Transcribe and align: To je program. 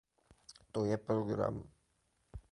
To 0.77 0.85
je 0.87 0.97
program. 1.09 1.59